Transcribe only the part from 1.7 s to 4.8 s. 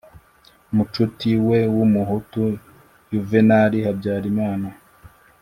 w'umuhutu yuvenali habyarimana.